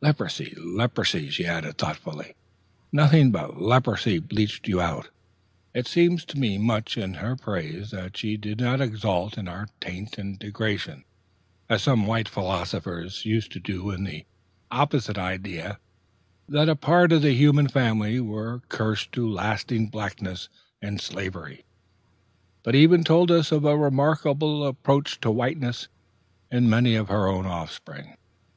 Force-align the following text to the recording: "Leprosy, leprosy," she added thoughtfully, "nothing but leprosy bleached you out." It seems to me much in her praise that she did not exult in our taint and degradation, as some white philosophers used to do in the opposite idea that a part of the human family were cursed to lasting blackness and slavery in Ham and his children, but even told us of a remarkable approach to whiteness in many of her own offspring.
"Leprosy, 0.00 0.54
leprosy," 0.60 1.28
she 1.28 1.44
added 1.44 1.76
thoughtfully, 1.76 2.34
"nothing 2.92 3.32
but 3.32 3.60
leprosy 3.60 4.20
bleached 4.20 4.68
you 4.68 4.80
out." 4.80 5.08
It 5.74 5.88
seems 5.88 6.24
to 6.26 6.38
me 6.38 6.56
much 6.56 6.96
in 6.96 7.14
her 7.14 7.34
praise 7.34 7.90
that 7.90 8.16
she 8.16 8.36
did 8.36 8.60
not 8.60 8.80
exult 8.80 9.36
in 9.36 9.48
our 9.48 9.66
taint 9.80 10.18
and 10.18 10.38
degradation, 10.38 11.02
as 11.68 11.82
some 11.82 12.06
white 12.06 12.28
philosophers 12.28 13.26
used 13.26 13.50
to 13.54 13.58
do 13.58 13.90
in 13.90 14.04
the 14.04 14.24
opposite 14.70 15.18
idea 15.18 15.80
that 16.48 16.68
a 16.68 16.76
part 16.76 17.10
of 17.10 17.22
the 17.22 17.32
human 17.34 17.66
family 17.66 18.20
were 18.20 18.62
cursed 18.68 19.10
to 19.10 19.28
lasting 19.28 19.88
blackness 19.88 20.48
and 20.80 21.00
slavery 21.00 21.52
in 21.52 21.56
Ham 21.56 21.64
and 21.64 21.70
his 21.72 21.88
children, 21.88 22.62
but 22.62 22.74
even 22.76 23.02
told 23.02 23.32
us 23.32 23.50
of 23.50 23.64
a 23.64 23.76
remarkable 23.76 24.64
approach 24.64 25.20
to 25.22 25.30
whiteness 25.32 25.88
in 26.52 26.70
many 26.70 26.94
of 26.94 27.08
her 27.08 27.26
own 27.26 27.46
offspring. 27.46 28.14